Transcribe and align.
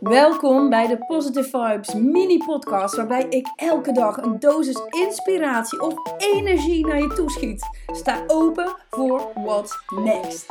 Welkom 0.00 0.70
bij 0.70 0.86
de 0.86 0.98
Positive 1.06 1.48
Vibes 1.48 1.94
mini 1.94 2.38
podcast 2.38 2.96
waarbij 2.96 3.26
ik 3.28 3.46
elke 3.56 3.92
dag 3.92 4.16
een 4.16 4.38
dosis 4.38 4.80
inspiratie 4.90 5.80
of 5.80 5.94
energie 6.18 6.86
naar 6.86 7.00
je 7.00 7.12
toeschiet. 7.14 7.68
Sta 7.86 8.24
open 8.26 8.76
voor 8.90 9.30
what's 9.34 9.78
next. 10.04 10.46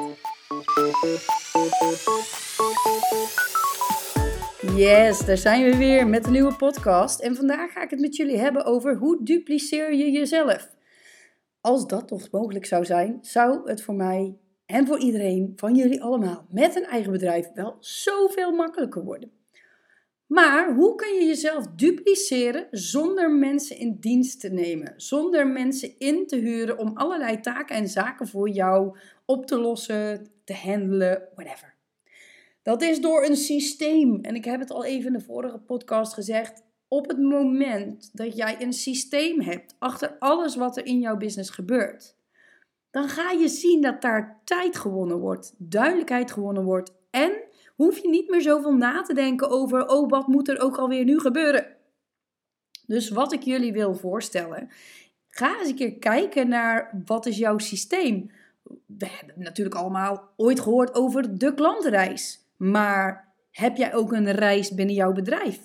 Yes, 4.75 5.25
daar 5.25 5.37
zijn 5.37 5.63
we 5.63 5.77
weer 5.77 6.07
met 6.07 6.25
een 6.25 6.31
nieuwe 6.31 6.55
podcast 6.55 7.19
en 7.19 7.35
vandaag 7.35 7.71
ga 7.71 7.83
ik 7.83 7.89
het 7.89 7.99
met 7.99 8.15
jullie 8.15 8.37
hebben 8.37 8.65
over 8.65 8.97
hoe 8.97 9.23
dupliceer 9.23 9.93
je 9.93 10.11
jezelf. 10.11 10.69
Als 11.61 11.87
dat 11.87 12.07
toch 12.07 12.31
mogelijk 12.31 12.65
zou 12.65 12.85
zijn, 12.85 13.17
zou 13.21 13.69
het 13.69 13.83
voor 13.83 13.95
mij 13.95 14.37
en 14.65 14.87
voor 14.87 14.99
iedereen 14.99 15.53
van 15.55 15.75
jullie 15.75 16.03
allemaal 16.03 16.45
met 16.49 16.75
een 16.75 16.85
eigen 16.85 17.11
bedrijf 17.11 17.51
wel 17.53 17.77
zoveel 17.79 18.51
makkelijker 18.51 19.03
worden. 19.03 19.31
Maar 20.25 20.73
hoe 20.73 20.95
kun 20.95 21.13
je 21.13 21.25
jezelf 21.25 21.67
dupliceren 21.67 22.67
zonder 22.71 23.31
mensen 23.31 23.77
in 23.77 23.97
dienst 23.99 24.39
te 24.39 24.49
nemen? 24.49 24.93
Zonder 24.97 25.47
mensen 25.47 25.99
in 25.99 26.27
te 26.27 26.35
huren 26.35 26.77
om 26.77 26.97
allerlei 26.97 27.39
taken 27.39 27.75
en 27.75 27.87
zaken 27.87 28.27
voor 28.27 28.49
jou 28.49 28.97
op 29.25 29.45
te 29.45 29.57
lossen, 29.59 30.27
te 30.43 30.53
handelen, 30.53 31.27
whatever. 31.35 31.75
Dat 32.61 32.81
is 32.81 33.01
door 33.01 33.25
een 33.25 33.35
systeem. 33.35 34.19
En 34.21 34.35
ik 34.35 34.45
heb 34.45 34.59
het 34.59 34.71
al 34.71 34.85
even 34.85 35.07
in 35.07 35.19
de 35.19 35.25
vorige 35.25 35.57
podcast 35.57 36.13
gezegd. 36.13 36.63
Op 36.87 37.07
het 37.07 37.19
moment 37.19 38.09
dat 38.13 38.35
jij 38.35 38.61
een 38.61 38.73
systeem 38.73 39.41
hebt 39.41 39.75
achter 39.79 40.15
alles 40.19 40.55
wat 40.55 40.77
er 40.77 40.85
in 40.85 40.99
jouw 40.99 41.17
business 41.17 41.49
gebeurt, 41.49 42.15
dan 42.95 43.09
ga 43.09 43.31
je 43.31 43.47
zien 43.47 43.81
dat 43.81 44.01
daar 44.01 44.41
tijd 44.43 44.77
gewonnen 44.77 45.19
wordt, 45.19 45.53
duidelijkheid 45.57 46.31
gewonnen 46.31 46.63
wordt 46.63 46.93
en 47.09 47.31
hoef 47.75 47.97
je 47.97 48.09
niet 48.09 48.29
meer 48.29 48.41
zoveel 48.41 48.73
na 48.73 49.01
te 49.01 49.13
denken 49.13 49.49
over, 49.49 49.87
oh 49.87 50.09
wat 50.09 50.27
moet 50.27 50.49
er 50.49 50.61
ook 50.61 50.77
alweer 50.77 51.03
nu 51.03 51.19
gebeuren. 51.19 51.65
Dus 52.85 53.09
wat 53.09 53.33
ik 53.33 53.41
jullie 53.41 53.73
wil 53.73 53.95
voorstellen, 53.95 54.69
ga 55.27 55.59
eens 55.59 55.69
een 55.69 55.75
keer 55.75 55.97
kijken 55.97 56.47
naar 56.47 57.01
wat 57.05 57.25
is 57.25 57.37
jouw 57.37 57.57
systeem. 57.57 58.31
We 58.85 59.07
hebben 59.07 59.43
natuurlijk 59.43 59.75
allemaal 59.75 60.29
ooit 60.35 60.59
gehoord 60.59 60.93
over 60.93 61.37
de 61.37 61.53
klantreis, 61.53 62.45
maar 62.57 63.24
heb 63.55 63.77
jij 63.77 63.93
ook 63.93 64.11
een 64.11 64.31
reis 64.31 64.73
binnen 64.73 64.95
jouw 64.95 65.11
bedrijf? 65.11 65.59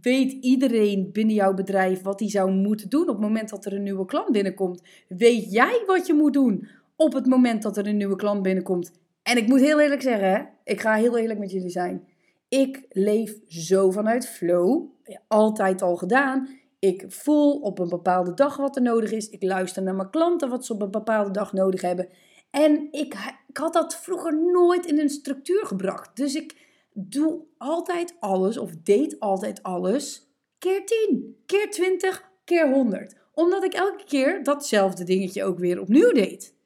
Weet 0.00 0.32
iedereen 0.32 1.12
binnen 1.12 1.34
jouw 1.34 1.54
bedrijf 1.54 2.02
wat 2.02 2.20
hij 2.20 2.30
zou 2.30 2.50
moeten 2.50 2.88
doen 2.88 3.02
op 3.02 3.08
het 3.08 3.20
moment 3.20 3.48
dat 3.48 3.64
er 3.64 3.72
een 3.72 3.82
nieuwe 3.82 4.04
klant 4.04 4.32
binnenkomt? 4.32 4.82
Weet 5.08 5.52
jij 5.52 5.82
wat 5.86 6.06
je 6.06 6.14
moet 6.14 6.32
doen 6.32 6.68
op 6.96 7.12
het 7.12 7.26
moment 7.26 7.62
dat 7.62 7.76
er 7.76 7.86
een 7.86 7.96
nieuwe 7.96 8.16
klant 8.16 8.42
binnenkomt? 8.42 8.92
En 9.22 9.36
ik 9.36 9.48
moet 9.48 9.60
heel 9.60 9.80
eerlijk 9.80 10.02
zeggen, 10.02 10.30
hè, 10.30 10.42
ik 10.64 10.80
ga 10.80 10.94
heel 10.94 11.18
eerlijk 11.18 11.38
met 11.38 11.50
jullie 11.50 11.70
zijn. 11.70 12.04
Ik 12.48 12.86
leef 12.90 13.38
zo 13.46 13.90
vanuit 13.90 14.28
flow. 14.28 14.84
Altijd 15.28 15.82
al 15.82 15.96
gedaan. 15.96 16.48
Ik 16.78 17.04
voel 17.08 17.60
op 17.60 17.78
een 17.78 17.88
bepaalde 17.88 18.34
dag 18.34 18.56
wat 18.56 18.76
er 18.76 18.82
nodig 18.82 19.12
is. 19.12 19.28
Ik 19.28 19.42
luister 19.42 19.82
naar 19.82 19.94
mijn 19.94 20.10
klanten 20.10 20.48
wat 20.48 20.66
ze 20.66 20.72
op 20.72 20.82
een 20.82 20.90
bepaalde 20.90 21.30
dag 21.30 21.52
nodig 21.52 21.80
hebben. 21.80 22.08
En 22.50 22.88
ik, 22.90 23.14
ik 23.48 23.56
had 23.56 23.72
dat 23.72 23.96
vroeger 23.96 24.52
nooit 24.52 24.86
in 24.86 24.98
een 24.98 25.08
structuur 25.08 25.66
gebracht. 25.66 26.16
Dus 26.16 26.34
ik 26.34 26.66
doe 27.06 27.44
altijd 27.56 28.14
alles 28.20 28.58
of 28.58 28.70
deed 28.82 29.20
altijd 29.20 29.62
alles 29.62 30.28
keer 30.58 30.86
10, 30.86 31.36
keer 31.46 31.70
20, 31.70 32.30
keer 32.44 32.72
100. 32.72 33.14
Omdat 33.34 33.64
ik 33.64 33.72
elke 33.74 34.04
keer 34.04 34.42
datzelfde 34.42 35.04
dingetje 35.04 35.44
ook 35.44 35.58
weer 35.58 35.80
opnieuw 35.80 36.12
deed. 36.12 36.56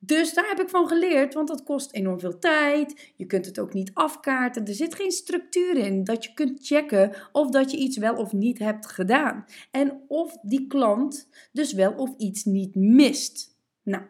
Dus 0.00 0.34
daar 0.34 0.48
heb 0.48 0.60
ik 0.60 0.68
van 0.68 0.88
geleerd, 0.88 1.34
want 1.34 1.48
dat 1.48 1.62
kost 1.62 1.92
enorm 1.92 2.20
veel 2.20 2.38
tijd. 2.38 3.12
Je 3.16 3.26
kunt 3.26 3.46
het 3.46 3.58
ook 3.58 3.72
niet 3.72 3.90
afkaarten. 3.94 4.66
Er 4.66 4.74
zit 4.74 4.94
geen 4.94 5.10
structuur 5.10 5.76
in 5.76 6.04
dat 6.04 6.24
je 6.24 6.34
kunt 6.34 6.66
checken 6.66 7.12
of 7.32 7.50
dat 7.50 7.70
je 7.70 7.76
iets 7.76 7.96
wel 7.96 8.14
of 8.14 8.32
niet 8.32 8.58
hebt 8.58 8.86
gedaan. 8.86 9.44
En 9.70 10.00
of 10.08 10.36
die 10.42 10.66
klant 10.66 11.28
dus 11.52 11.72
wel 11.72 11.92
of 11.92 12.14
iets 12.16 12.44
niet 12.44 12.74
mist. 12.74 13.56
Nou, 13.82 14.02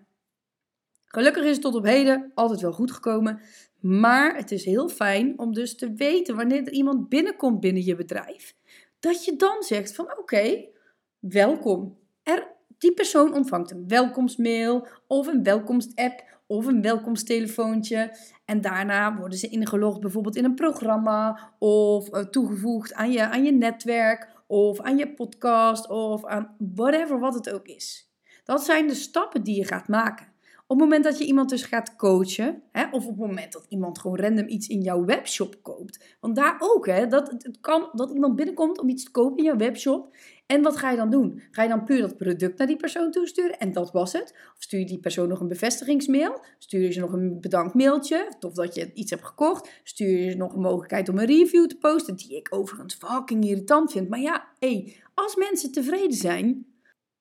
gelukkig 1.08 1.44
is 1.44 1.52
het 1.52 1.60
tot 1.60 1.74
op 1.74 1.84
heden 1.84 2.30
altijd 2.34 2.60
wel 2.60 2.72
goed 2.72 2.92
gekomen. 2.92 3.41
Maar 3.80 4.36
het 4.36 4.50
is 4.50 4.64
heel 4.64 4.88
fijn 4.88 5.38
om 5.38 5.52
dus 5.52 5.76
te 5.76 5.92
weten 5.92 6.36
wanneer 6.36 6.66
er 6.66 6.72
iemand 6.72 7.08
binnenkomt 7.08 7.60
binnen 7.60 7.84
je 7.84 7.96
bedrijf. 7.96 8.54
Dat 9.00 9.24
je 9.24 9.36
dan 9.36 9.62
zegt 9.62 9.94
van 9.94 10.18
oké, 10.18 10.64
welkom. 11.18 11.98
Er 12.22 12.56
die 12.78 12.92
persoon 12.92 13.34
ontvangt 13.34 13.70
een 13.70 13.88
welkomstmail 13.88 14.86
of 15.06 15.26
een 15.26 15.42
welkomstapp 15.42 16.24
of 16.47 16.66
een 16.66 16.82
welkomsttelefoontje. 16.82 18.16
En 18.44 18.60
daarna 18.60 19.16
worden 19.16 19.38
ze 19.38 19.48
ingelogd 19.48 20.00
bijvoorbeeld 20.00 20.36
in 20.36 20.44
een 20.44 20.54
programma 20.54 21.52
of 21.58 22.14
uh, 22.14 22.20
toegevoegd 22.20 22.94
aan 22.94 23.12
je, 23.12 23.28
aan 23.28 23.44
je 23.44 23.52
netwerk 23.52 24.28
of 24.47 24.80
aan 24.80 24.97
je 24.97 25.14
podcast 25.14 25.88
of 25.88 26.24
aan 26.24 26.56
whatever 26.74 27.18
wat 27.18 27.34
het 27.34 27.50
ook 27.50 27.66
is. 27.66 28.12
Dat 28.44 28.64
zijn 28.64 28.86
de 28.86 28.94
stappen 28.94 29.42
die 29.42 29.56
je 29.56 29.64
gaat 29.64 29.88
maken. 29.88 30.26
Op 30.70 30.76
het 30.78 30.88
moment 30.88 31.04
dat 31.04 31.18
je 31.18 31.24
iemand 31.24 31.50
dus 31.50 31.62
gaat 31.62 31.96
coachen, 31.96 32.62
hè, 32.72 32.84
of 32.90 33.02
op 33.04 33.18
het 33.18 33.26
moment 33.26 33.52
dat 33.52 33.66
iemand 33.68 33.98
gewoon 33.98 34.18
random 34.18 34.48
iets 34.48 34.66
in 34.66 34.80
jouw 34.80 35.04
webshop 35.04 35.62
koopt. 35.62 36.16
Want 36.20 36.36
daar 36.36 36.56
ook, 36.58 36.86
hè, 36.86 37.06
dat, 37.06 37.30
het 37.30 37.58
kan 37.60 37.88
dat 37.92 38.10
iemand 38.10 38.36
binnenkomt 38.36 38.78
om 38.78 38.88
iets 38.88 39.04
te 39.04 39.10
kopen 39.10 39.36
in 39.36 39.44
jouw 39.44 39.56
webshop. 39.56 40.16
En 40.46 40.62
wat 40.62 40.76
ga 40.76 40.90
je 40.90 40.96
dan 40.96 41.10
doen? 41.10 41.42
Ga 41.50 41.62
je 41.62 41.68
dan 41.68 41.84
puur 41.84 42.00
dat 42.00 42.16
product 42.16 42.58
naar 42.58 42.66
die 42.66 42.76
persoon 42.76 43.10
toesturen 43.10 43.58
en 43.58 43.72
dat 43.72 43.92
was 43.92 44.12
het? 44.12 44.30
Of 44.56 44.62
stuur 44.62 44.80
je 44.80 44.86
die 44.86 44.98
persoon 44.98 45.28
nog 45.28 45.40
een 45.40 45.48
bevestigingsmail? 45.48 46.44
Stuur 46.58 46.80
je 46.80 46.92
ze 46.92 47.00
nog 47.00 47.12
een 47.12 47.40
bedankmailtje? 47.40 48.32
Of 48.40 48.52
dat 48.52 48.74
je 48.74 48.92
iets 48.94 49.10
hebt 49.10 49.24
gekocht? 49.24 49.80
Stuur 49.84 50.18
je 50.18 50.30
ze 50.30 50.36
nog 50.36 50.54
een 50.54 50.60
mogelijkheid 50.60 51.08
om 51.08 51.18
een 51.18 51.26
review 51.26 51.66
te 51.66 51.76
posten? 51.76 52.16
Die 52.16 52.36
ik 52.36 52.48
overigens 52.50 52.94
fucking 52.94 53.44
irritant 53.44 53.92
vind. 53.92 54.08
Maar 54.08 54.20
ja, 54.20 54.48
hey, 54.58 54.96
als 55.14 55.36
mensen 55.36 55.72
tevreden 55.72 56.16
zijn, 56.16 56.66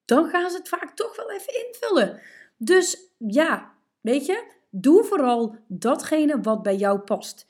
dan 0.06 0.30
gaan 0.30 0.50
ze 0.50 0.58
het 0.58 0.70
vaak 0.70 0.96
toch 0.96 1.16
wel 1.16 1.32
even 1.32 1.66
invullen. 1.68 2.22
Dus 2.58 3.07
ja, 3.18 3.72
weet 4.02 4.26
je, 4.26 4.52
doe 4.70 5.04
vooral 5.04 5.56
datgene 5.68 6.42
wat 6.42 6.64
bij 6.64 6.76
jou 6.76 7.00
past. 7.00 7.48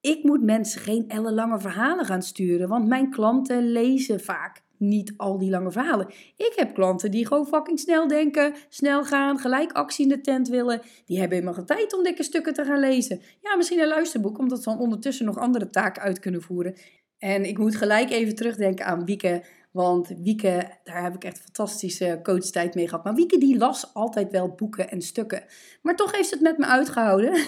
Ik 0.00 0.24
moet 0.24 0.42
mensen 0.42 0.80
geen 0.80 1.08
ellenlange 1.08 1.60
verhalen 1.60 2.04
gaan 2.04 2.22
sturen, 2.22 2.68
want 2.68 2.86
mijn 2.86 3.10
klanten 3.10 3.72
lezen 3.72 4.20
vaak 4.20 4.62
niet 4.80 5.14
al 5.16 5.38
die 5.38 5.50
lange 5.50 5.70
verhalen. 5.70 6.06
Ik 6.36 6.52
heb 6.56 6.74
klanten 6.74 7.10
die 7.10 7.26
gewoon 7.26 7.46
fucking 7.46 7.78
snel 7.78 8.08
denken, 8.08 8.54
snel 8.68 9.04
gaan, 9.04 9.38
gelijk 9.38 9.72
actie 9.72 10.04
in 10.04 10.08
de 10.08 10.20
tent 10.20 10.48
willen. 10.48 10.80
Die 11.04 11.18
hebben 11.18 11.36
helemaal 11.38 11.58
geen 11.58 11.76
tijd 11.76 11.96
om 11.96 12.02
dikke 12.02 12.22
stukken 12.22 12.54
te 12.54 12.64
gaan 12.64 12.80
lezen. 12.80 13.20
Ja, 13.40 13.56
misschien 13.56 13.80
een 13.80 13.88
luisterboek, 13.88 14.38
omdat 14.38 14.62
ze 14.62 14.70
dan 14.70 14.78
ondertussen 14.78 15.26
nog 15.26 15.38
andere 15.38 15.70
taken 15.70 16.02
uit 16.02 16.18
kunnen 16.18 16.42
voeren. 16.42 16.74
En 17.18 17.44
ik 17.44 17.58
moet 17.58 17.76
gelijk 17.76 18.10
even 18.10 18.34
terugdenken 18.34 18.86
aan 18.86 19.04
Wieke. 19.04 19.44
Want 19.70 20.08
Wieke, 20.08 20.70
daar 20.84 21.02
heb 21.02 21.14
ik 21.14 21.24
echt 21.24 21.40
fantastische 21.40 22.20
coachtijd 22.22 22.74
mee 22.74 22.88
gehad. 22.88 23.04
Maar 23.04 23.14
Wieke 23.14 23.38
die 23.38 23.58
las 23.58 23.94
altijd 23.94 24.30
wel 24.30 24.48
boeken 24.48 24.90
en 24.90 25.02
stukken. 25.02 25.44
Maar 25.82 25.96
toch 25.96 26.12
heeft 26.12 26.28
ze 26.28 26.34
het 26.34 26.42
met 26.42 26.58
me 26.58 26.66
uitgehouden. 26.66 27.32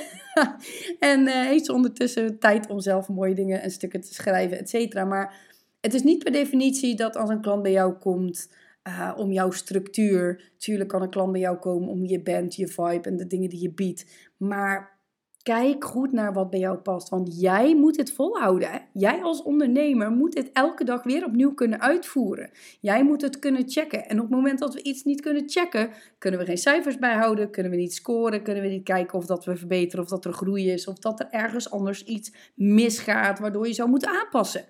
en 0.99 1.21
uh, 1.21 1.33
heeft 1.33 1.67
ze 1.67 1.73
ondertussen 1.73 2.39
tijd 2.39 2.67
om 2.67 2.81
zelf 2.81 3.09
mooie 3.09 3.35
dingen 3.35 3.63
en 3.63 3.71
stukken 3.71 4.01
te 4.01 4.15
schrijven, 4.15 4.59
et 4.59 4.69
cetera. 4.69 5.05
Maar 5.05 5.35
het 5.81 5.95
is 5.95 6.03
niet 6.03 6.25
per 6.25 6.33
definitie 6.33 6.97
dat 6.97 7.17
als 7.17 7.31
een 7.31 7.41
klant 7.41 7.63
bij 7.63 7.73
jou 7.73 7.93
komt 7.93 8.51
uh, 8.89 9.13
om 9.17 9.33
jouw 9.33 9.51
structuur. 9.51 10.53
Tuurlijk 10.59 10.89
kan 10.89 11.03
een 11.03 11.11
klant 11.11 11.33
bij 11.33 11.41
jou 11.41 11.57
komen 11.59 11.89
om 11.89 12.05
je 12.05 12.23
band, 12.23 12.55
je 12.55 12.69
vibe 12.69 13.09
en 13.09 13.17
de 13.17 13.27
dingen 13.27 13.49
die 13.49 13.63
je 13.63 13.73
biedt. 13.73 14.31
Maar 14.37 15.01
kijk 15.43 15.85
goed 15.85 16.13
naar 16.13 16.33
wat 16.33 16.51
bij 16.51 16.59
jou 16.59 16.79
past. 16.79 17.09
Want 17.09 17.41
jij 17.41 17.77
moet 17.77 17.97
het 17.97 18.13
volhouden. 18.13 18.83
Jij 18.93 19.23
als 19.23 19.43
ondernemer 19.43 20.11
moet 20.11 20.33
dit 20.33 20.53
elke 20.53 20.85
dag 20.85 21.03
weer 21.03 21.25
opnieuw 21.25 21.55
kunnen 21.55 21.81
uitvoeren. 21.81 22.51
Jij 22.81 23.05
moet 23.05 23.21
het 23.21 23.39
kunnen 23.39 23.71
checken. 23.71 24.09
En 24.09 24.17
op 24.17 24.23
het 24.23 24.35
moment 24.35 24.59
dat 24.59 24.75
we 24.75 24.83
iets 24.83 25.03
niet 25.03 25.21
kunnen 25.21 25.51
checken, 25.51 25.91
kunnen 26.19 26.41
we 26.41 26.47
geen 26.47 26.59
cijfers 26.59 26.99
bijhouden, 26.99 27.51
kunnen 27.51 27.73
we 27.73 27.79
niet 27.79 27.95
scoren, 27.95 28.43
kunnen 28.43 28.63
we 28.63 28.69
niet 28.69 28.85
kijken 28.85 29.19
of 29.19 29.27
dat 29.27 29.45
we 29.45 29.57
verbeteren, 29.57 30.05
of 30.05 30.11
dat 30.11 30.25
er 30.25 30.33
groei 30.33 30.71
is, 30.71 30.87
of 30.87 30.99
dat 30.99 31.21
er 31.21 31.29
ergens 31.31 31.71
anders 31.71 32.05
iets 32.05 32.33
misgaat, 32.55 33.39
waardoor 33.39 33.67
je 33.67 33.75
zou 33.75 33.89
moeten 33.89 34.11
aanpassen. 34.11 34.65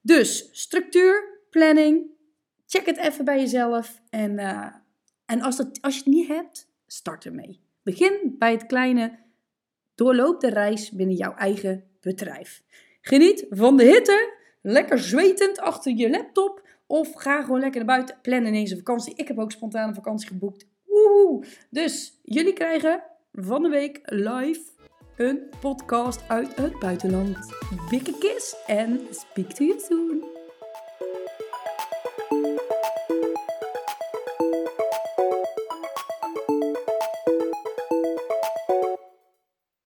Dus 0.00 0.48
structuur, 0.52 1.42
planning, 1.50 2.06
check 2.66 2.86
het 2.86 2.96
even 2.96 3.24
bij 3.24 3.38
jezelf. 3.38 4.00
En, 4.10 4.38
uh, 4.38 4.66
en 5.26 5.40
als, 5.40 5.56
dat, 5.56 5.78
als 5.80 5.94
je 5.94 6.02
het 6.04 6.14
niet 6.14 6.28
hebt, 6.28 6.68
start 6.86 7.24
ermee. 7.24 7.60
Begin 7.82 8.34
bij 8.38 8.52
het 8.52 8.66
kleine. 8.66 9.23
Doorloop 9.94 10.40
de 10.40 10.50
reis 10.50 10.90
binnen 10.90 11.16
jouw 11.16 11.34
eigen 11.34 11.84
bedrijf. 12.00 12.62
Geniet 13.00 13.46
van 13.50 13.76
de 13.76 13.84
hitte. 13.84 14.32
Lekker 14.62 14.98
zwetend 14.98 15.58
achter 15.58 15.92
je 15.92 16.10
laptop. 16.10 16.62
Of 16.86 17.12
ga 17.14 17.42
gewoon 17.42 17.60
lekker 17.60 17.84
naar 17.84 17.96
buiten. 17.96 18.18
Plan 18.22 18.46
ineens 18.46 18.70
een 18.70 18.76
vakantie. 18.76 19.14
Ik 19.16 19.28
heb 19.28 19.38
ook 19.38 19.52
spontane 19.52 19.94
vakantie 19.94 20.28
geboekt. 20.28 20.66
Woehoe. 20.84 21.44
Dus 21.70 22.20
jullie 22.22 22.52
krijgen 22.52 23.02
van 23.32 23.62
de 23.62 23.68
week 23.68 24.00
live 24.04 24.60
een 25.16 25.42
podcast 25.60 26.20
uit 26.28 26.56
het 26.56 26.78
buitenland. 26.78 27.36
Dikke 27.90 28.40
en 28.66 29.00
speak 29.10 29.52
to 29.52 29.64
you 29.64 29.80
soon. 29.80 30.33